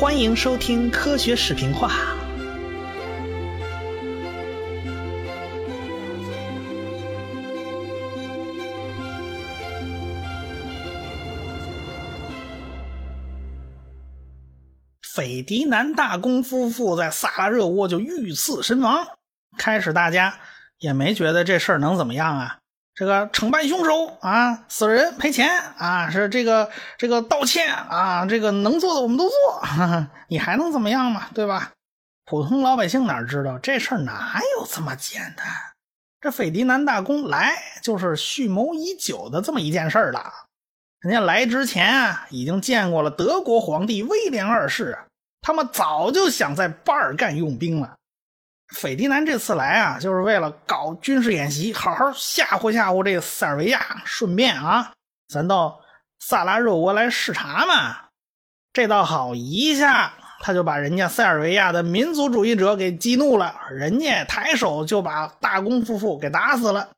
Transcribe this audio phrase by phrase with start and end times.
[0.00, 1.90] 欢迎收听科学视频化。
[15.02, 19.06] 斐迪南大公夫妇在萨拉热窝就遇刺身亡。
[19.58, 20.40] 开始大家
[20.78, 22.60] 也没觉得这事儿能怎么样啊？
[23.00, 29.62] 这个惩办凶手啊，死人赔钱啊，是这个这个道歉啊，这个能做的我们都做，
[30.28, 31.28] 你还能怎么样嘛？
[31.32, 31.70] 对吧？
[32.26, 35.46] 普通老百姓哪知道这事儿哪有这么简单？
[36.20, 40.30] 这斐迪南大公来就是蓄谋已久的这么一件事儿了。
[41.00, 44.98] 人家来之前啊，已经见过了德国皇帝威廉二世，
[45.40, 47.94] 他们早就想在巴尔干用兵了。
[48.76, 54.92] 斐迪南这次来啊，就是为了搞军事演习，好好吓唬吓唬这个塞尔维亚，顺便啊，
[55.28, 55.80] 咱到
[56.18, 57.96] 萨拉热窝来视察嘛。
[58.72, 66.90] 这倒好，一下他就把人家塞尔维亚的民族主义者给激怒了，人家抬手就把大公夫妇给打死了。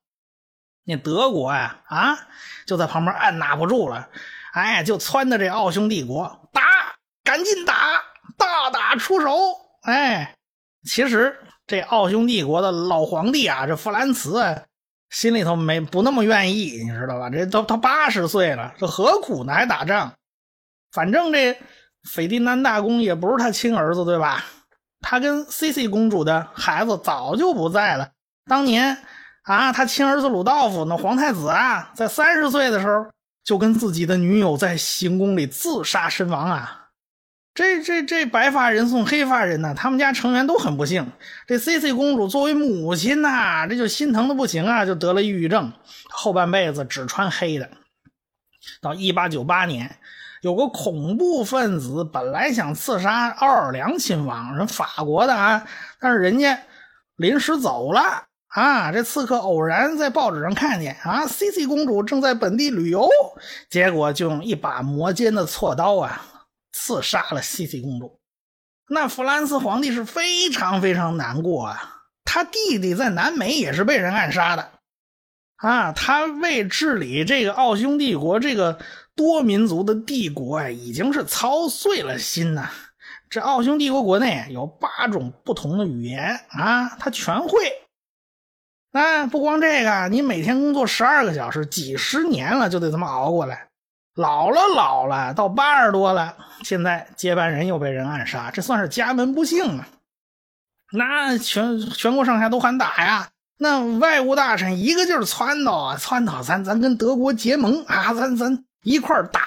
[0.85, 2.19] 那德国呀，啊，
[2.67, 4.09] 就在旁边按捺不住了，
[4.53, 6.63] 哎，就撺掇这奥匈帝国打，
[7.25, 8.03] 赶紧打，
[8.37, 9.35] 大打出手。
[9.83, 10.35] 哎，
[10.85, 11.39] 其实
[11.73, 14.63] 这奥匈帝国的老皇帝啊，这弗兰茨
[15.09, 17.31] 心里头没不那么愿意，你知道吧？
[17.31, 19.55] 这都他八十岁了，这何苦呢？
[19.55, 20.13] 还打仗？
[20.93, 21.57] 反正这
[22.05, 24.45] 斐迪南大公也不是他亲儿子，对吧？
[25.01, 28.11] 他跟 C.C 公主的孩子早就不在了，
[28.45, 28.99] 当年。
[29.45, 33.07] 啊，他亲儿子鲁道夫，那皇太子啊，在三十岁的时候
[33.43, 36.82] 就跟自己的女友在行宫里自杀身亡啊。
[37.55, 41.07] 这这这白发人送黑发人呢，他们家成员都很不幸。
[41.47, 45.73] 这 C C 公主作为母亲呐，这就心疼的不行啊，就得了抑郁症，
[46.09, 47.69] 后半辈子只穿黑的。
[48.81, 49.97] 到一八九八年，
[50.41, 55.67] 有个恐怖分子本来想刺杀奥尔良亲王，人法国的啊，
[56.01, 56.59] 但是人家
[57.17, 58.01] 临时走了。
[58.55, 58.93] 啊！
[58.93, 63.09] 这刺客偶然在报纸上看见啊，C C 公主正在本地旅游，
[63.71, 66.23] 结果就用一把磨尖的锉刀啊，
[66.73, 68.19] 刺杀了 C C 公主。
[68.89, 74.73] 那弗兰斯皇帝是非常非常难过啊，他弟弟在南美也是被人暗杀的
[75.57, 78.79] 啊，他为治理这个奥匈帝国这个
[79.15, 82.71] 多民族的帝国啊，已经是操碎了心呐。
[83.31, 87.59] 这奥匈帝国国内有八种不同的语言啊，他全会。
[88.91, 93.69] 那不光这个，你每天工作十二个小时，几十年了就得这么熬过来。
[94.15, 99.89] 老了老了，到八十多了，现在接班人又被人暗杀，这算是家门不幸啊。
[100.93, 103.29] 那全全国上下都喊打呀，
[103.59, 109.41] 那外务大臣一个劲儿撺掇啊，撺掇咱咱跟德国结盟啊，咱咱一块儿打。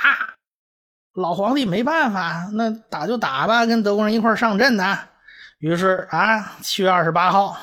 [1.14, 4.98] 老皇帝没办法，那打就打吧，跟德国人一块儿上阵呢。
[5.60, 7.56] 于是啊，七月二十八号。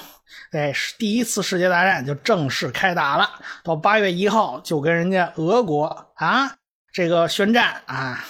[0.52, 3.28] 哎，第一次世界大战就正式开打了。
[3.64, 6.52] 到八月一号，就跟人家俄国啊
[6.92, 8.24] 这个宣战啊。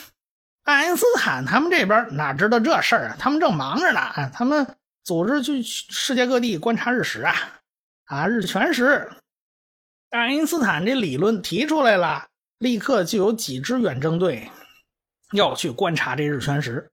[0.62, 3.16] 爱因斯坦他们这边哪知道这事儿啊？
[3.18, 4.30] 他们正忙着呢。
[4.32, 4.66] 他们
[5.04, 7.34] 组织去世界各地观察日食啊
[8.04, 9.10] 啊，日全食。
[10.10, 12.26] 爱因斯坦这理论提出来了，
[12.58, 14.48] 立刻就有几支远征队
[15.32, 16.90] 要去观察这日全食。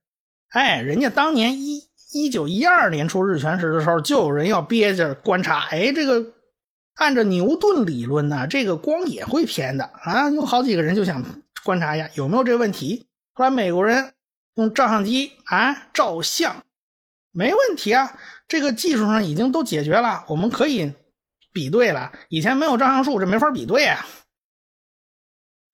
[0.48, 1.88] 哎，人家当年一。
[2.12, 5.60] 一九一二年出日全食的时候，就有人要憋着观察。
[5.66, 6.32] 哎，这个
[6.96, 10.28] 按照牛顿理论呢，这个光也会偏的啊。
[10.30, 11.22] 有好几个人就想
[11.64, 13.06] 观察一下有没有这个问题。
[13.32, 14.14] 后来美国人
[14.54, 16.64] 用照相机啊照相，
[17.30, 20.92] 没问题啊，这个技术上已经都解决了，我们可以
[21.52, 22.12] 比对了。
[22.28, 24.06] 以前没有照相术，这没法比对啊。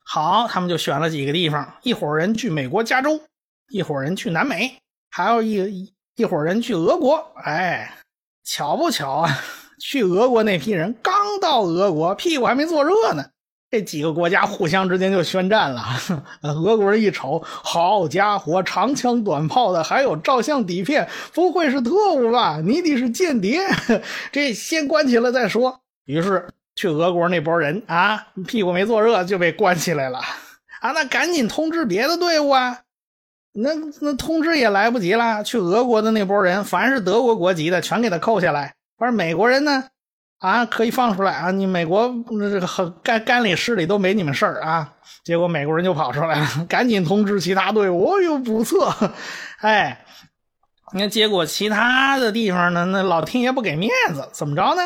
[0.04, 3.20] 好，他们就选了几个地方，一伙人去美国加州，
[3.68, 4.78] 一伙人去南美，
[5.10, 5.94] 还有一。
[6.16, 7.98] 一伙人去俄国，哎，
[8.42, 9.38] 巧不巧啊？
[9.78, 13.32] 去俄国那批人刚到俄国，屁股还没坐热呢，
[13.70, 15.84] 这几个国家互相之间就宣战了。
[16.42, 22.60] 俄国人一瞅，好家伙，长枪短炮的，还有照相底片，不会是特务吧？
[22.64, 23.60] 你得是间谍，
[24.30, 25.80] 这先关起来再说。
[26.04, 30.20] 于是去俄国那波人啊，屁股没坐热就被关起来了。
[30.80, 32.80] 啊，那赶紧通知别的队伍啊！
[33.52, 33.70] 那
[34.00, 38.74] 那通知也来不及了，去俄国的那波人，凡是德国国籍的，全给他扣下来。
[38.98, 39.84] 而美国人呢，
[40.46, 41.50] 啊，可以放出来啊！
[41.50, 42.08] 你美国
[42.38, 44.92] 这个干干里湿里都没你们事儿啊！
[45.24, 48.94] 结果美国人就跑出来了，赶紧通知其他队伍，哦呦，不错，
[49.58, 50.04] 哎，
[50.92, 54.82] 你看，结果其他的地方呢，那老天爷不给面子，怎么着呢？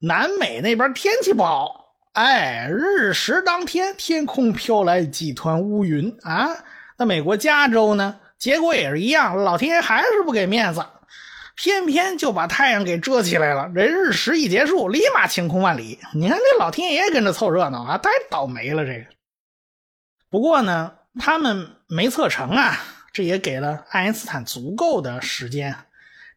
[0.00, 1.68] 南美那边天气不好，
[2.14, 6.48] 哎，日食当天，天空飘来几团乌云啊。
[6.96, 10.82] 那美国加州呢，结果也是一样，老天爷还是不给面子，
[11.56, 13.70] 偏偏就把太阳给遮起来了。
[13.74, 15.98] 这日食一结束，立马晴空万里。
[16.14, 18.84] 你看这老天爷跟着凑热闹啊，太倒霉了。
[18.84, 19.06] 这个，
[20.30, 22.78] 不过呢，他们没测成啊，
[23.12, 25.74] 这也给了爱因斯坦足够的时间。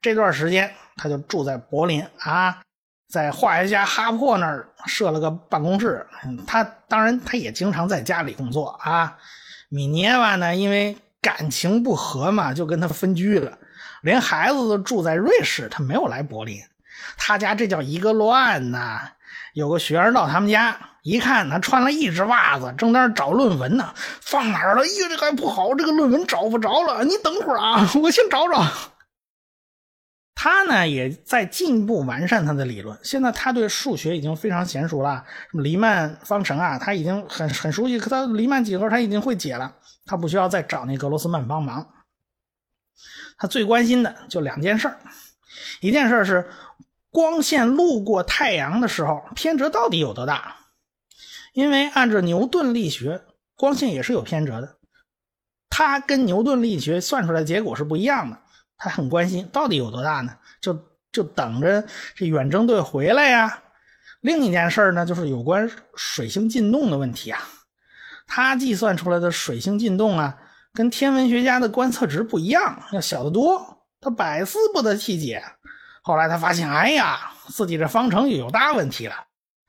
[0.01, 2.61] 这段时间，他就住在柏林啊。
[3.09, 6.05] 在化学家哈珀那儿设了个办公室，
[6.45, 9.17] 他当然他也经常在家里工作啊。
[9.69, 13.57] 米涅瓦呢，因为感情不和嘛，就跟他分居了，
[14.01, 16.59] 连孩子都住在瑞士，他没有来柏林。
[17.17, 19.11] 他家这叫一个乱呐！
[19.53, 24.81] 有个学生到他们家一看，他穿了一只袜子，正在那找论文呢，放哪儿了？
[24.81, 27.03] 哎呀，这还不好，这个论文找不着了。
[27.03, 28.63] 你等会儿啊， 我先找找。
[30.35, 32.95] 他呢也在进一步完善他的理论。
[33.01, 37.97] 现在他对数学已经非常娴熟了，什么黎曼方程啊，他已经很很熟悉。
[37.99, 39.73] 可他黎曼几何他已经会解了，
[40.05, 41.87] 他不需要再找那格罗斯曼帮忙。
[43.37, 44.91] 他最关心的就两件事
[45.81, 46.49] 一件事是
[47.09, 50.55] 光线路过太阳的时候偏折到底有多大？
[51.53, 53.23] 因为按照牛顿力学，
[53.55, 54.77] 光线也是有偏折的，
[55.69, 58.39] 他跟牛顿力学算出来的结果是不一样的。
[58.77, 60.37] 他很关心到底有多大呢？
[60.61, 60.79] 就
[61.11, 61.83] 就等着
[62.15, 63.63] 这远征队回来呀。
[64.21, 67.41] 另一件事呢，就是有关水星进动的问题啊。
[68.27, 70.37] 他计算出来的水星进动啊，
[70.77, 73.79] 跟天文学家的观测值不一样，要小得多。
[73.99, 75.43] 他百思不得其解。
[76.03, 79.15] 后来他发现，哎呀，自己这方程有大问题了。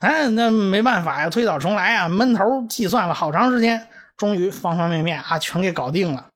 [0.01, 3.89] 哎，那没办法呀，推倒重来啊，闷头计算了好长时间，
[4.19, 6.27] 终于方方面面啊全给搞定了。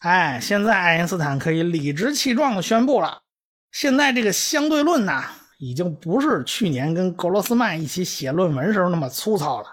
[0.00, 3.22] 哎，现在爱因斯坦可以理直气壮地宣布了，
[3.72, 5.24] 现在这个相对论呢，
[5.56, 9.68] 已经不是去年跟格罗斯曼一起写论文时候那么粗糙了。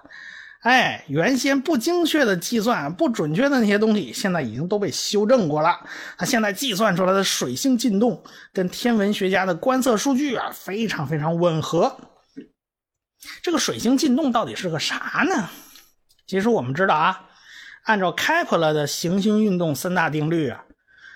[0.61, 5.79] 哎，原先不精确的计算、不准确的那些东西，现在已经都被修正过了。
[6.17, 8.23] 它现在计算出来的水星进动，
[8.53, 11.97] 跟天文学家的观测数据啊，非常非常吻合。
[13.41, 15.49] 这个水星进动到底是个啥呢？
[16.27, 17.27] 其实我们知道啊。
[17.85, 20.63] 按照开普勒的行星运动三大定律啊，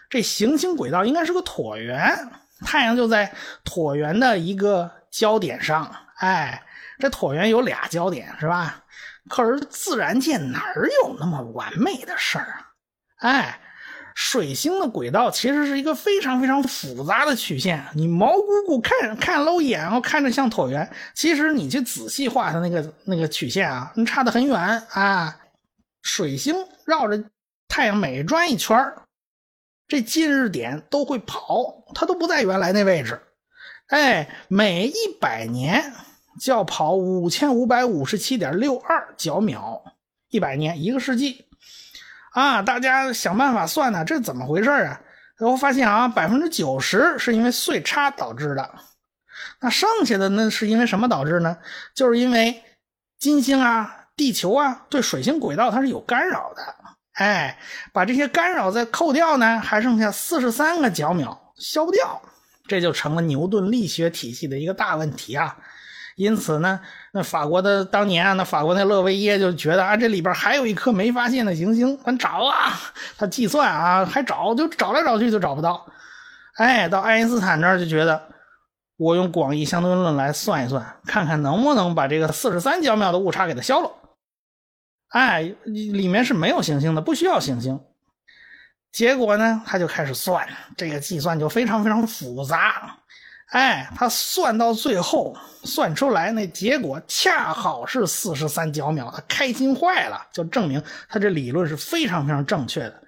[0.09, 2.17] 这行星轨道应该是个椭圆，
[2.65, 3.31] 太阳就在
[3.63, 5.95] 椭圆的一个焦点上。
[6.17, 6.63] 哎，
[6.97, 8.81] 这椭圆有俩焦点是吧？
[9.29, 10.73] 可是自然界哪
[11.03, 12.71] 有那么完美的事儿啊？
[13.17, 13.59] 哎，
[14.13, 17.83] 水星的轨道其实是一个非常非常复杂的曲线。
[17.93, 25.37] 你毛估估看看搂眼，然后看着像椭圆，其实你去仔细画它那个那个曲线啊，你差得很远啊。
[26.03, 26.55] 水星
[26.85, 27.23] 绕着
[27.67, 28.77] 太阳每转一圈
[29.87, 33.19] 这近日点都会跑，它都不在原来那位置。
[33.87, 35.93] 哎，每一百年
[36.39, 39.83] 就要跑五千五百五十七点六二角秒，
[40.29, 41.45] 一百年一个世纪
[42.31, 42.61] 啊！
[42.61, 45.01] 大家想办法算呢，这怎么回事啊？
[45.37, 48.69] 然后发现啊，百分之九十是因为岁差导致的，
[49.61, 51.57] 那剩下的那是因为什么导致呢？
[51.93, 52.63] 就是因为
[53.19, 54.01] 金星啊。
[54.17, 56.75] 地球啊，对水星轨道它是有干扰的，
[57.15, 57.59] 哎，
[57.91, 62.21] 把这些干扰再扣掉呢，还剩下四十三个角秒，消不掉，
[62.65, 65.57] 这就成了牛顿力学体系的一个大问题啊。
[66.15, 66.79] 因此呢，
[67.13, 72.73] 那法国的当年啊，那法国那勒维耶就觉得啊，这里边还有一颗没发现的行星，咱找啊，
[73.17, 75.85] 他计算啊，还找，就找来找去就找不到，
[76.55, 78.29] 哎，到爱因斯坦这儿就觉得。
[78.97, 83.91] 我用广义相对论来算一算，看看能不能把这个四十三角秒的误差给它消了。
[85.09, 87.77] 哎，里面是没有行星的，不需要行星。
[88.93, 92.99] 结果呢，他就开始算，这个计算就非常非常复杂。
[93.51, 103.01] 哎，他算到最后，算出来那结果恰好是四十三角秒，他开心坏了，就证明他这理论是非常非常正确的。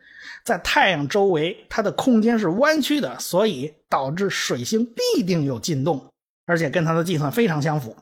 [0.45, 6.09] 在太阳周围，它的空间是弯曲的，所以导致水星必定有进动，
[6.45, 7.97] 而且跟他的计算非常相符。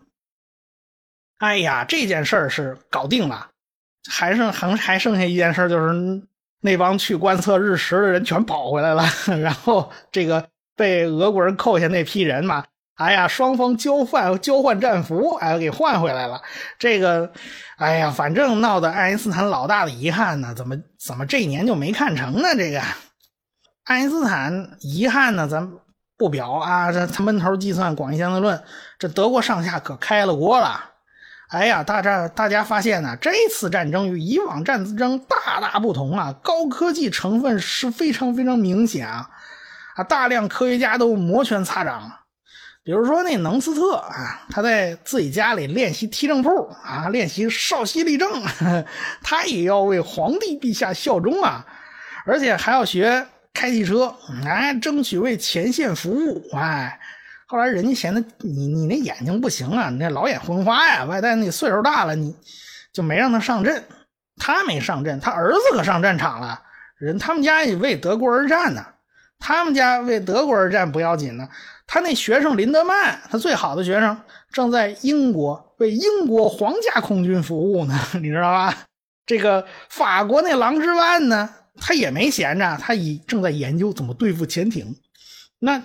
[1.40, 3.50] 哎呀，这件事儿是搞定了。
[4.08, 6.22] 还剩还还剩下一件事，就是
[6.62, 9.04] 那帮去观测日食的人全跑回来了，
[9.42, 12.66] 然后这个被俄国人扣下那批人嘛，
[12.96, 16.42] 哎呀，双方交换交换战俘，哎，给换回来了。
[16.80, 17.32] 这个，
[17.78, 22.50] 哎呀，反正闹得爱因斯坦老大的遗憾呢，怎么怎么这一年就没看成呢？
[22.56, 22.82] 这个
[23.86, 25.70] 爱因斯坦遗憾呢，咱
[26.18, 28.62] 不表啊，这他闷头计算广义相对论，
[28.98, 30.92] 这德国上下可开了锅了。
[31.50, 39.30] 哎呀，大战大家发现呢，这次战争与以往战争大大不同啊，高科技成分是非常非常明显啊，
[39.96, 42.12] 啊，大量科学家都摩拳擦掌。
[42.84, 48.30] 比如说那能斯特啊，他在自己家里练习踢正步啊，练习稍息立正，
[49.24, 51.66] 他也要为皇帝陛下效忠啊。
[52.28, 57.00] 而且还要学开汽车，哎，争取为前线服务，哎。
[57.48, 62.36] 后来人家嫌他你你那眼睛不行啊，你那老眼昏花呀，外带那岁数大了，你
[62.92, 63.84] 就没让他上阵。
[64.38, 66.62] 他没上阵，他儿子可上战场了。
[66.98, 68.86] 人他们家也为德国而战呢。
[69.40, 71.48] 他们家为德国而战不要紧呢，
[71.86, 74.18] 他那学生林德曼，他最好的学生
[74.52, 78.76] 正在英国为英国皇家空军服务呢， 你知道吧？
[79.26, 84.96] 这个法国那郎之万呢，他也没闲着，他已正在研究怎么对付潜艇。
[85.60, 85.82] 那。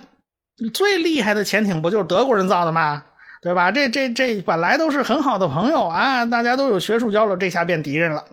[0.75, 3.03] 最厉害的潜艇不就是德国人造的吗？
[3.41, 3.71] 对吧？
[3.71, 8.23] 这这这本来都是很好的朋友啊，大家都有学术交流，这下变敌人了。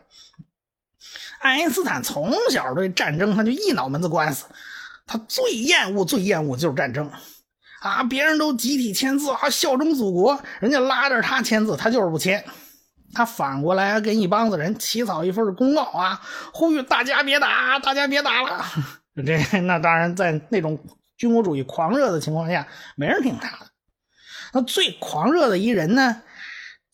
[1.39, 4.45] 爱因斯坦从小对战争他就一脑门子官司，
[5.09, 7.11] 他最厌恶、最厌恶就是战争
[7.81, 8.05] 啊！
[8.05, 12.45] 别人都集体签字啊，效忠祖国，人家拉着他签字，他就是不签。
[13.13, 16.21] 他反过来跟一帮子人起草一份公告啊，
[16.53, 18.65] 呼吁大家别打，大家别打了。
[19.27, 20.79] 这那当然在那种。
[21.19, 23.67] 军国主义狂热的情况下，没人听他的。
[24.53, 26.23] 那最狂热的一人呢，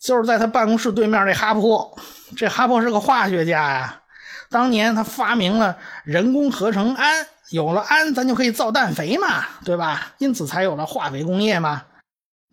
[0.01, 1.95] 就是在他办公室对面那哈珀。
[2.35, 4.01] 这哈珀是个化学家呀，
[4.49, 10.13] 当年他发明了人工合成氨，有了氨，咱就可以造氮肥嘛，对吧？
[10.19, 11.83] 因此才有了化肥工业嘛。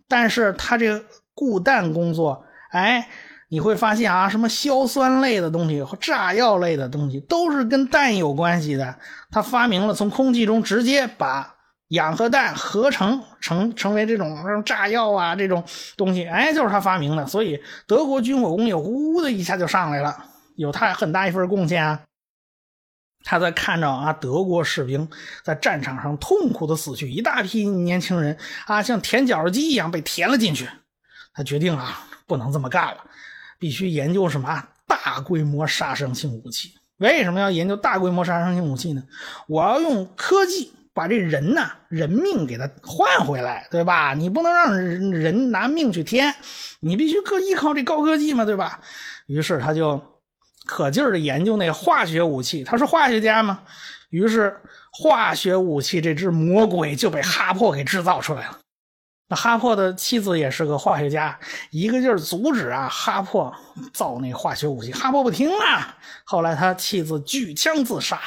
[0.08, 3.08] 但是他这个固氮工作，哎。
[3.54, 8.96] 你会发现啊，什么硝酸类的东西和炸药类的东西都是跟氮有关系的。
[9.30, 11.54] 他发明了从空气中直接把
[11.90, 15.62] 氧和氮合成成成为这种炸药啊这种
[15.98, 17.28] 东西，哎，就是他发明的。
[17.28, 20.16] 所以德国军火工业呼的一下就上来了，
[20.56, 22.00] 有他很大一份贡献啊。
[23.24, 25.08] 他在看着啊德国士兵
[25.44, 30.68] 在战场上痛苦的死去，一大批年轻人啊像填绞肉机一样被填了进去，
[31.34, 32.98] 他决定啊不能这么干了。
[33.60, 36.74] 必须研究什么大规模杀伤性武器？
[36.98, 39.04] 为什么要研究大规模杀伤性武器呢？
[39.48, 44.16] 我要用科技把这人呐人命给他换回来，对吧？
[44.16, 46.34] 你不能让人拿命去填，
[46.80, 48.82] 你必须依靠这高科技嘛，对吧？
[49.28, 50.04] 于是他就
[50.72, 52.64] 可劲儿的研究那化学武器。
[52.64, 53.60] 他是化学家吗，
[54.10, 54.58] 于是
[54.90, 58.58] 化学武器这只魔鬼就被哈珀给制造出来了。
[59.28, 61.38] 那哈珀的妻子也是个化学家，
[61.72, 63.54] 一个劲儿阻止啊哈珀
[63.92, 68.18] 造那化学武器，哈珀不听啊，后来他妻子举枪自杀。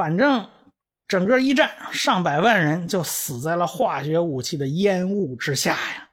[0.00, 0.48] 反正
[1.06, 6.08] 整个一战，上百万人就死在了化学武器的烟雾之下呀！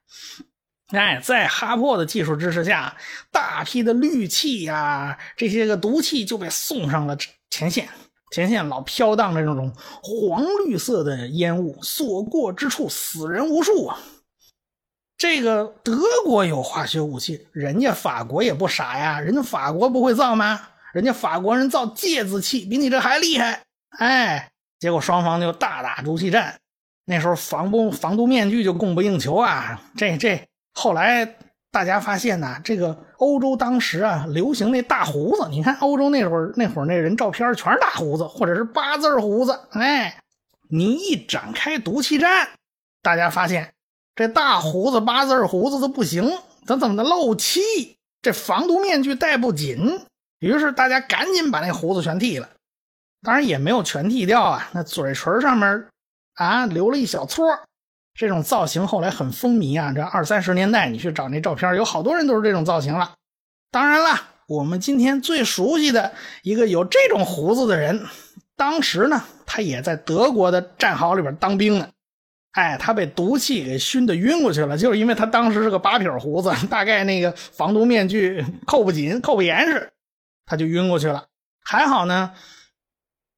[0.88, 2.98] 哎，在哈珀的技术支持下，
[3.32, 7.18] 大批的氯气呀，这些个毒气就被送上了
[7.50, 7.88] 前线。
[8.34, 13.98] 前线老飘荡着那种黄绿色的烟雾，所过之处死人无数啊！
[15.18, 20.60] 这个德国有化学武器，人家法国也不傻呀，人家法国不会造吗？
[20.94, 23.64] 人家法国人造芥子气，比你这还厉害。
[23.98, 24.50] 哎，
[24.80, 26.56] 结果双方就大打毒气战。
[27.06, 29.82] 那时候防不防毒面具就供不应求啊。
[29.96, 31.38] 这这后来
[31.72, 35.48] 大家发现呢，这个欧洲当时啊流行那大胡子。
[35.50, 39.60] 你看欧洲那会儿那会儿那人照片全是大胡子或者是八字胡子。
[39.72, 40.20] 哎，
[40.70, 42.50] 你一展开毒气战，
[43.02, 43.74] 大家发现
[44.16, 46.30] 这大胡子八字胡子都不行，
[46.66, 47.62] 他怎么的漏气？
[48.22, 50.02] 这防毒面具戴不紧。
[50.40, 52.50] 于是大家赶紧把那胡子全剃了。
[53.24, 55.88] 当然也没有全剃掉啊，那嘴唇上面
[56.36, 57.46] 啊留了一小撮
[58.14, 63.14] 这种造型后来很风靡啊，这二三十年代你去找那照片，有好多人都是这种造型了。
[63.72, 68.06] 当然了，我们今天最熟悉的一个有这种胡子的人，
[68.56, 71.90] 当时呢，他也在德国的战壕里边当兵呢。
[72.54, 79.92] 哎，他被毒气给熏得晕过去了，就是因为他当时是个八撇胡子，大概那个防毒面具扣不紧、扣不严实，
[80.46, 81.26] 他就晕过去了。
[81.64, 82.32] 还好呢，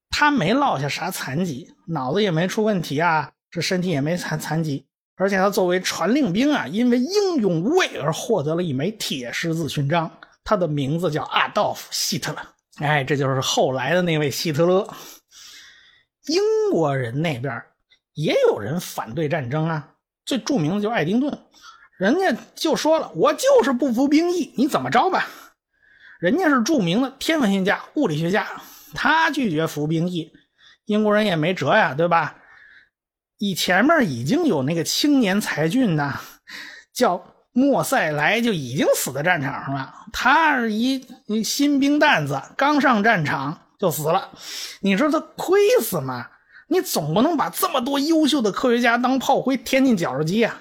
[0.10, 3.32] 他没落下啥残疾，脑子也没出问题啊。
[3.52, 4.86] 这身体也没残残疾，
[5.16, 10.12] 而且他作为传令兵啊，因为英勇无畏而获得了一枚铁十字勋章。
[10.44, 12.40] 他的名字叫阿道夫·希特勒。
[12.78, 14.88] 哎，这就是后来的那位希特勒。
[16.28, 17.62] 英国人那边
[18.14, 19.90] 也有人反对战争啊，
[20.26, 21.40] 最著名的就是爱丁顿，
[21.98, 25.28] 人家就说了：“我就是不服兵役，你怎么着吧？”
[26.22, 28.48] 人家是著名的天文学家、物理学家，
[28.94, 30.32] 他拒绝服兵役，
[30.86, 32.36] 英国人也没辙呀，对吧？
[33.38, 36.20] 以前面已经有那个青年才俊呐，
[36.94, 39.94] 叫莫塞莱，就已经死在战场上了。
[40.12, 41.06] 他是一
[41.44, 44.32] 新兵蛋子，刚上战场就死了。
[44.82, 46.28] 你说他亏死吗？
[46.68, 50.58] 你总不能把这么多优秀的科学家当炮灰填进绞肉机呀？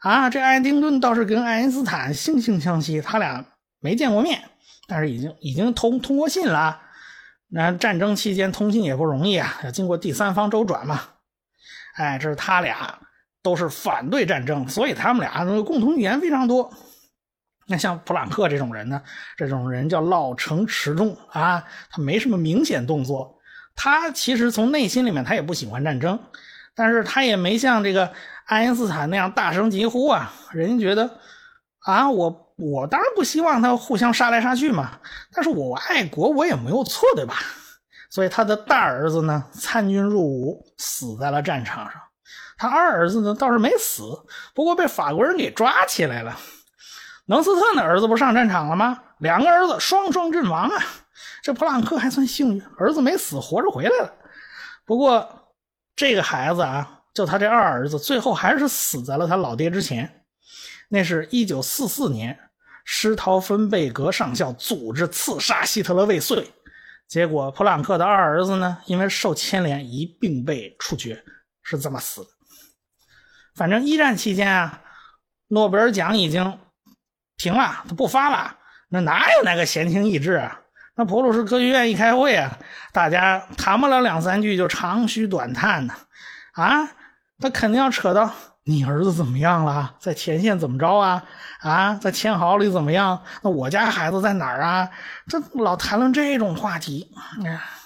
[0.00, 3.44] 啊，这爱丁顿倒是跟爱因斯坦惺惺相惜，他俩
[3.80, 4.42] 没见过面，
[4.86, 6.82] 但是已经已经通通过信了。
[7.48, 11.00] 那战争期间通信也不容易啊，要经过第三方周转嘛。
[11.94, 12.98] 哎，这是他俩
[13.42, 16.72] 都是反对战争，所以他们俩共同语言非常多。
[17.68, 19.02] 那像普朗克这种人呢，
[19.36, 23.38] 这种人叫老成持重啊，他没什么明显动作。
[23.74, 26.18] 他其实从内心里面他也不喜欢战争，
[26.74, 28.12] 但是他也没像这个
[28.44, 30.32] 爱因斯坦那样大声疾呼啊。
[30.52, 31.18] 人家觉得
[31.80, 34.98] 啊，我我当然不希望他互相杀来杀去嘛，
[35.32, 37.36] 但是我爱国我也没有错，对吧？
[38.10, 42.00] 所以他的大儿子呢参军入伍，死在了战场上。
[42.56, 44.02] 他二儿子呢倒是没死，
[44.54, 46.34] 不过被法国人给抓起来了。
[47.26, 49.02] 能斯特的儿子不上战场了吗？
[49.18, 50.84] 两个儿子双双阵亡啊！
[51.42, 54.14] 这普朗克还算幸运，儿子没死，活着回来了。
[54.86, 55.52] 不过
[55.94, 60.24] 这个孩子啊，就他这二儿子，最后还是死在了他老爹之前。
[60.88, 62.38] 那是一九四四年，
[62.88, 66.50] 施陶芬贝格上校组织刺杀希特勒未遂。
[67.08, 71.22] 结果，普朗克的二儿子呢，因为受牵连，一并被处决，
[71.62, 72.28] 是这么死的。
[73.54, 74.82] 反正一战期间啊，
[75.48, 76.58] 诺贝尔奖已经
[77.36, 78.56] 停了，他不发了。
[78.88, 80.60] 那哪有那个闲情逸致啊？
[80.94, 82.58] 那普鲁士科学院一开会啊，
[82.92, 85.94] 大家谈不了两三句就长吁短叹呢。
[86.52, 86.88] 啊，
[87.38, 88.32] 他肯定要扯到。
[88.68, 89.94] 你儿子怎么样了？
[90.00, 91.22] 在前线怎么着啊？
[91.60, 93.22] 啊，在千壕里怎么样？
[93.42, 94.90] 那我家孩子在哪儿啊？
[95.28, 97.08] 这老谈论这种话题。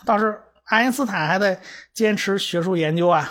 [0.06, 1.60] 倒是爱因斯坦还在
[1.92, 3.30] 坚持学术研究啊。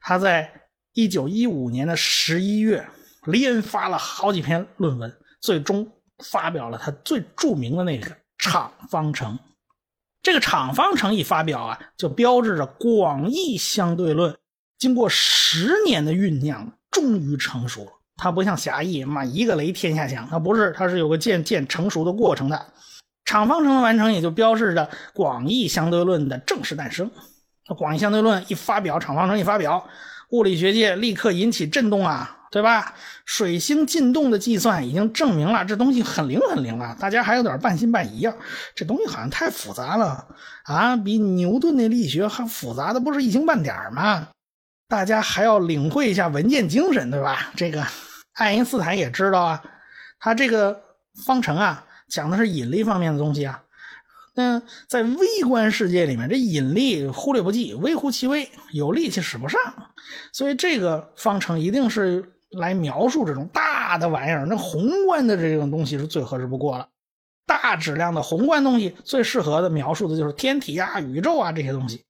[0.00, 0.50] 他在
[0.92, 2.84] 一九一五年的十一月
[3.22, 5.88] 连发了好几篇论文，最终
[6.24, 9.38] 发表了他最著名的那个场方程。
[10.22, 14.36] 这个场方程一发表啊，就标志着广义相对论
[14.76, 16.72] 经过十年的酝酿。
[16.90, 22.66] 终于成熟了，它不像狭义，嘛一个雷天下响，它不是，它是有个渐渐成熟的过程的。
[23.24, 27.10] 场方程的完成，也就标志着广义相对论的正式诞生。
[27.78, 29.86] 广义相对论一发表，场方程一发表，
[30.30, 32.94] 物理学界立刻引起震动啊，对吧？
[33.24, 38.34] 水星进动的计算已经证明了这东西很灵很灵了，大家还有点半信半疑啊，
[38.74, 40.26] 这东西好像太复杂了
[40.64, 44.26] 啊，比牛顿的力学还复杂的不是一星半点吗？
[44.90, 47.52] 大家还要领会一下文件精神，对吧？
[47.54, 47.86] 这个
[48.34, 49.62] 爱因斯坦也知道啊，
[50.18, 50.82] 他这个
[51.24, 53.62] 方程啊，讲的是引力方面的东西啊。
[54.34, 59.60] 那在微观世界里面，这引力忽略不计，微乎其微，有力气使不上。
[60.32, 64.44] 所以这个方程一定是来描述这种大的玩意儿。
[64.46, 66.88] 那宏观的这种东西是最合适不过了。
[67.46, 72.04] 大质量的宏观东西最适合的描述的就是天体啊、宇宙啊这些东西。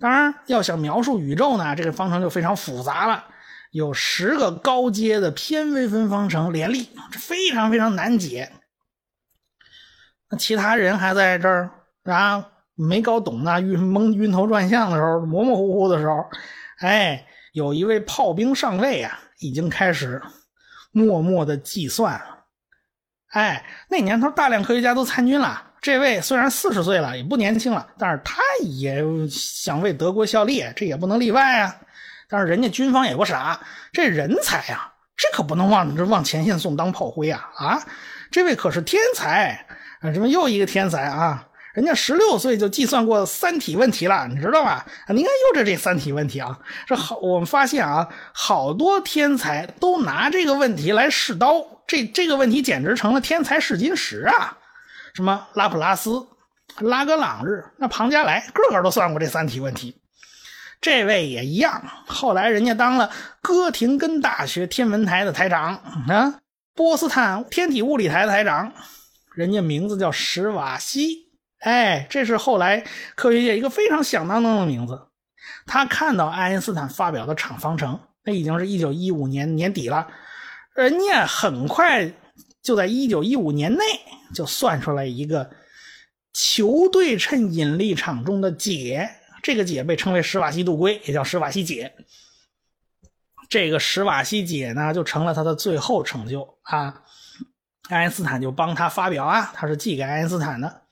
[0.00, 3.22] 当然，要想描述宇宙呢，这个方程就非常复杂了，
[3.70, 8.50] 有十个高阶的偏微分方程联立，这非常非常难解。
[10.30, 11.70] 那其他人还在这儿
[12.04, 16.24] 啊，没搞懂呢，晕蒙晕头转向的时候，模模糊糊的时候，
[16.78, 20.22] 哎，有一位炮兵上尉啊，已经开始
[20.92, 22.44] 默默的计算了。
[23.32, 25.69] 哎，那年头大量科学家都参军了。
[25.80, 31.74] 这位虽然四十岁了，也不年轻了，但是他也想为德国效力，这也不能例外啊。
[32.28, 33.58] 但是人家军方也不傻，
[33.92, 37.50] 这人才啊，这可不能往这往前线送当炮灰啊！
[37.56, 37.82] 啊，
[38.30, 39.66] 这位可是天才
[40.00, 40.12] 啊！
[40.12, 41.46] 这么又一个天才啊！
[41.72, 44.84] 人家十六岁就计算过三体问题了，你知道吧？
[45.08, 54.58] 你看又这这三体问题啊，这好，我们发现啊，好多天才都拿这个问题来试刀，这这个问题简直成了天才试金石啊！
[55.14, 56.26] 什么拉普拉斯、
[56.78, 59.96] 拉格朗日、那庞加莱，个个都算过这三体问题。
[60.80, 63.10] 这位也一样，后来人家当了
[63.42, 65.74] 哥廷根大学天文台的台长
[66.08, 66.40] 啊，
[66.74, 68.72] 波斯坦天体物理台的台长，
[69.34, 71.28] 人家名字叫史瓦西。
[71.58, 72.82] 哎，这是后来
[73.14, 75.08] 科学界一个非常响当当的名字。
[75.66, 80.08] 他看到爱因斯坦发表的场方程，那已经是一九一五年年底了，
[80.74, 82.10] 人家很快
[82.62, 83.84] 就在一九一五年内
[84.34, 85.50] 就算出来一个
[86.32, 89.10] 球对称引力场中的解，
[89.42, 91.94] 这个解被称为史瓦西度规，也叫史瓦西解。
[93.48, 97.02] 这个史瓦西解呢，就成了他的最后成就啊。
[97.88, 100.82] 爱因斯坦就帮他发表啊，他是寄给爱因斯坦的。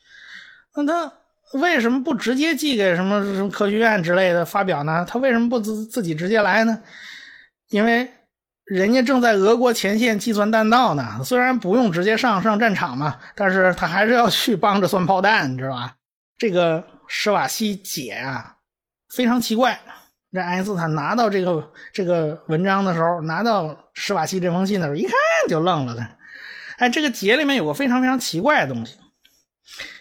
[0.75, 1.13] 那他
[1.53, 5.07] 为什么不直接寄给什么什么科学院之类的发表呢？
[5.09, 6.83] 他为什么不自自己直接来呢？
[7.69, 8.11] 因为
[8.71, 11.23] 人家正在俄国前线计算弹道呢。
[11.25, 15.95] 虽然不用直接上上战场嘛，但是他还是要去帮着算炮弹，你知道吧？
[16.37, 18.57] 这个施瓦西解啊，
[19.09, 19.81] 非常奇怪。
[20.31, 25.13] 这爱因斯坦拿到这个这个文章的时候，拿到施瓦西这封信的时候，一看
[25.49, 26.07] 就愣了的。
[26.77, 28.97] 哎，这个解里面有个非常非常奇怪的东西。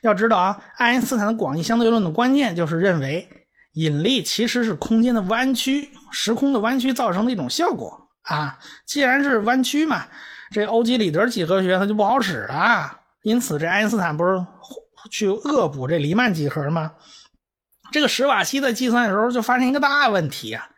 [0.02, 3.28] 要知道啊，爱因斯坦的广义相对论的关键就是认为
[3.74, 8.60] 引力其实是空间的弯曲、时空的弯曲造成的一种效果啊。
[8.86, 10.06] 既然是弯曲嘛，
[10.52, 13.00] 这欧几里得几何学它就不好使了。
[13.24, 14.46] 因此，这爱因斯坦不是
[15.10, 16.94] 去恶补这黎曼几何吗？
[17.92, 20.70] 这个史瓦西在计算的时候就发现一个大问题啊，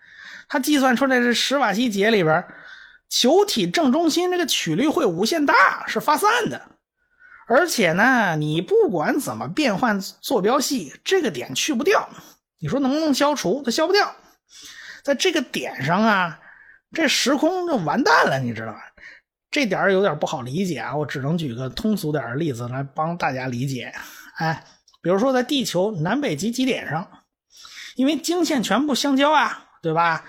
[0.47, 2.45] 他计算出来这史瓦西解里边，
[3.09, 6.61] 球体正中心这个曲率会无限大，是发散的。
[7.47, 12.07] 而且呢，你不管怎么变换坐标系，这个点去不掉。
[12.59, 13.63] 你说能不能消除？
[13.65, 14.15] 它消不掉。
[15.01, 16.39] 在这个点上啊，
[16.91, 18.81] 这时空就完蛋了，你知道吧？
[19.51, 23.93] 这点有点不好理解啊，我只能举个通俗点的例子来帮大家理解。
[24.37, 24.63] 哎，
[25.01, 27.07] 比如说在地球南北极极点上，
[27.95, 30.23] 因为经线全部相交啊，对吧？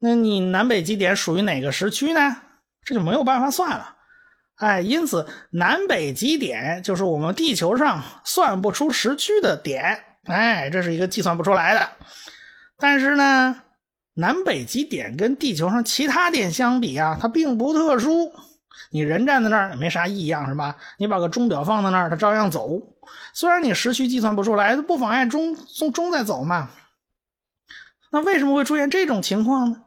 [0.00, 2.36] 那你南北极点属于哪个时区呢？
[2.84, 3.96] 这就没有办法算了。
[4.56, 11.88] 哎，因此南北极点就是我们地球上算不出时区的点，哎，这是一个计算不出来的。
[12.78, 13.62] 但是呢，
[14.18, 18.32] 南北极点跟地球上其他点相比啊，它并不特殊。
[18.90, 20.76] 你人站在那儿也没啥异样，是吧？
[20.98, 22.68] 你把个钟表放在那儿，它照样走。
[23.32, 26.70] 虽然你时区计算不出来，不妨碍钟钟钟在走嘛。
[28.10, 29.82] 那为什么会出现这种情况呢？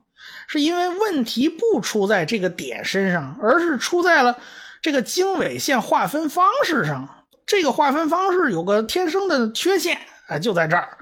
[0.48, 4.38] 是因为问题不出在这个点身上，而是出在了。
[4.82, 10.98] 这个经纬线划分方式上，这个划分方式有个天生的缺陷，哎，就在这儿，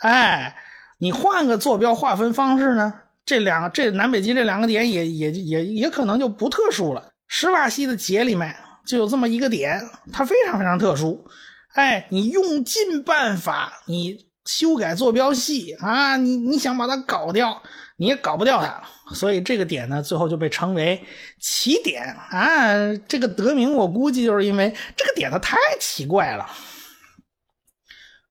[0.00, 0.56] 哎，
[1.02, 2.94] 你换个坐标划分方式呢，
[3.26, 7.10] 这两个这南北极这两个点也也也也可能就不特殊了。
[7.26, 8.54] 史瓦西的解里面
[8.86, 11.26] 就有这么一个点，它非常非常特殊，
[11.74, 17.60] 哎，你用尽办法，你修改坐标系啊，你你想把它搞掉。
[17.96, 18.82] 你也搞不掉它，
[19.14, 21.00] 所以这个点呢，最后就被称为
[21.40, 22.74] 奇点啊。
[23.06, 26.48] 这个得名，我估计就是因为这个点它太奇怪了。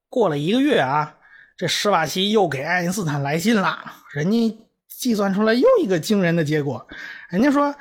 [0.10, 1.16] 过了一个月啊，
[1.58, 3.80] 这施瓦西又给爱因斯坦来信了，
[4.14, 6.88] 人家计算出来又一个惊人的结果。
[7.30, 7.76] 人家说，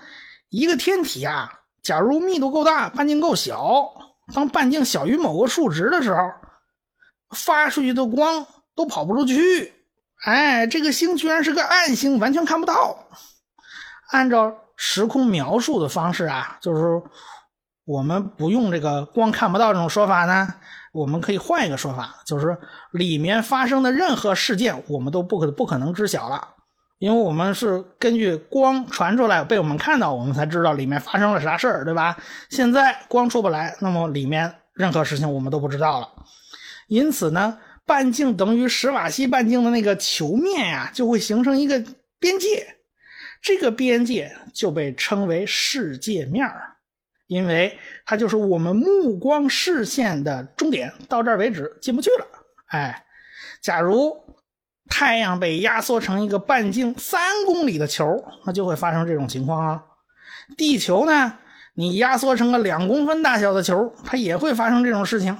[0.48, 3.90] 一个天体啊，假如密度够大，半径够小，
[4.34, 6.20] 当半径小于某个数值的时候，
[7.30, 9.72] 发出去的光都跑不出去。
[10.24, 13.08] 哎，这个星居然是个暗星，完全看不到。
[14.10, 17.02] 按照时空描述的方式啊，就是
[17.84, 20.46] 我们不用这个光看不到这种说法呢，
[20.92, 22.56] 我们可以换一个说法，就是
[22.92, 26.48] 里面发生的任何事件，我们都不可不可能知晓了，
[26.98, 32.16] 因为我们是根据光传出来被我们看到，我们才知道里面发生了啥事儿，对吧？
[32.48, 36.08] 现在光出不来，那么里面任何事情我们都不知道了。
[36.88, 37.58] 因此呢。
[37.86, 41.82] 半径等于史瓦西半径的那个球面呀，就会形成一个
[42.20, 42.76] 边界，
[43.42, 46.46] 这个边界就被称为世界面
[47.30, 52.26] 因为它就是我们目光视线的终点，到这儿为止进不去了。
[52.66, 53.04] 哎，
[53.62, 54.16] 假如
[54.88, 58.04] 太阳被压缩成一个半径三公里的球，
[58.44, 59.84] 那就会发生这种情况啊。
[60.56, 61.38] 地球呢，
[61.74, 65.38] 你压缩成个两公分大小的球，它也会发生这种事情。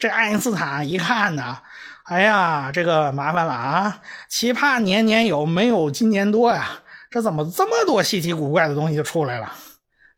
[0.00, 1.58] 这爱因斯坦一看呢。
[2.06, 4.00] 哎呀，这个麻烦了啊！
[4.28, 6.80] 奇葩年年有，没有今年多呀。
[7.12, 9.52] 这怎么这么多稀奇古怪的东西就出来了？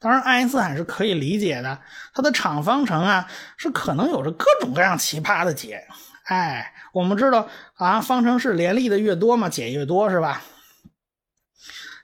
[0.05, 1.81] 当然，爱因斯坦是可以理解的，
[2.13, 5.83] 他的场方程啊是可能有着各种各样奇葩的解。
[6.25, 10.43] 哎，我们知道啊，方程式联立的越多嘛，解越多，是吧？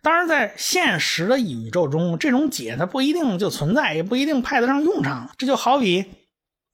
[0.00, 5.30] 当然，在现实的宇宙中，这种解它不一定就存在，也不一定派得上用场。
[5.36, 6.06] 这就好比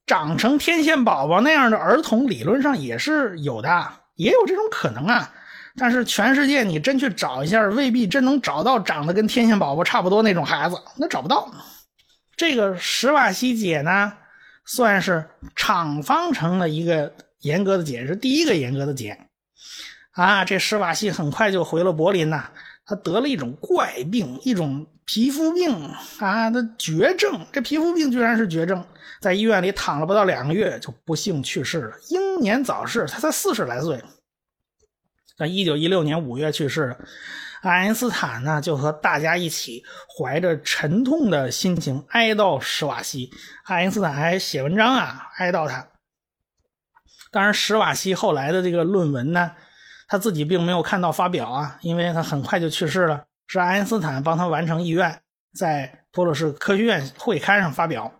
[0.06, 5.32] 长成天线宝宝那样的儿童，理论上也是有的，也有这种可能啊。
[5.76, 11.52] 但是全世界你真去找一下，未必真能找到长得跟天线宝宝差不多那种孩子，那找不到。
[12.36, 14.12] 这个史瓦西解呢，
[14.64, 19.18] 算是场方程的一个严格的解，是第一个严格的解。
[20.12, 22.50] 啊，这史瓦西很快就回了柏林呐。
[22.86, 25.74] 他得了一种怪病，一种皮肤病
[26.20, 27.44] 啊，他绝症。
[27.52, 28.82] 这皮肤病居然是绝症，
[29.20, 33.04] 在医院里躺了不到两个月，就不幸去世了，英年早逝。
[33.10, 34.00] 他才四十来岁，
[35.36, 36.98] 在一九一六年五月去世的。
[37.62, 39.82] 爱因斯坦呢，就和大家一起
[40.16, 43.30] 怀着沉痛的心情哀悼史瓦西。
[43.64, 45.88] 爱因斯坦还写文章啊，哀悼他。
[47.32, 49.52] 当然，史瓦西后来的这个论文呢。
[50.08, 53.24] 他自己并没有看到发表啊，因为他很快就去世了。
[53.48, 55.20] 是爱因斯坦帮他完成意愿，
[55.52, 58.12] 在普鲁士科学院会刊上发表。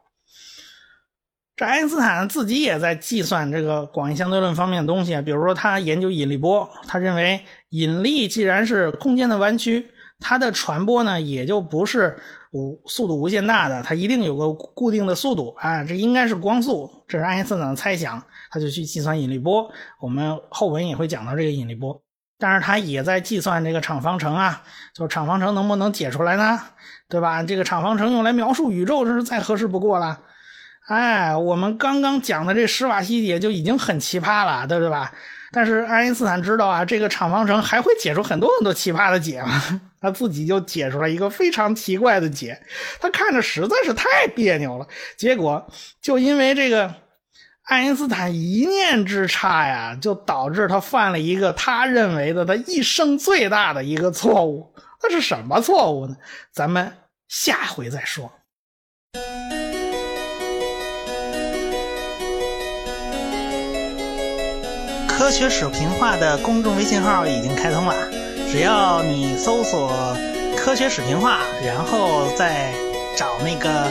[1.56, 7.40] 这爱因斯坦自己也在计算这个广义相对论方面的东西，比如说他研究引力波，他认为
[7.70, 9.86] 引力既然是空间的弯曲，
[10.20, 12.14] 它的传播呢也就不是
[12.52, 18.22] 无速度无限大的，它一定有个固定的速度啊，这应该是光速，这是爱因斯坦的猜想。
[18.50, 19.66] 他就去计算引力波，
[20.00, 22.02] 我们后文也会讲到这个引力波。
[22.38, 24.62] 但是他也在计算这个场方程啊，
[24.94, 26.60] 就是场方程能不能解出来呢？
[27.08, 27.42] 对吧？
[27.42, 30.20] 这个场方程用来描述宇宙，这是再合适不过了。
[30.86, 35.12] 哎，我们刚刚讲的这史瓦西解就已经很奇葩了，对不对吧？
[35.52, 42.60] 但是爱因斯坦知道啊，这个场方程还会解出很多很多奇葩的解嘛，他自己就解出来一个非常奇怪的解，
[43.00, 44.86] 他看着实在是太别扭了。
[45.16, 45.68] 结果
[46.00, 46.94] 就因为这个。
[47.68, 54.72] 爱因斯坦一念之差呀，就导致他犯了一个他认为的他一生最大的一个错误。
[55.02, 56.14] 那是什么错误呢？
[56.52, 56.92] 咱们
[57.26, 58.32] 下回再说。
[65.26, 68.08] 科学史平话的公众微信号已经开通了，
[68.48, 70.16] 只要你搜索
[70.56, 72.72] “科学史平话”，然后再
[73.16, 73.90] 找那个。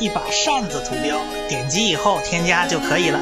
[0.00, 1.16] 一把扇子图标，
[1.48, 3.20] 点击以后添加就可以了。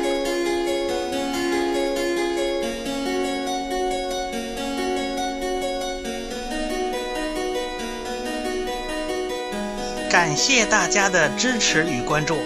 [10.11, 12.39] 感谢大家的支持与关注。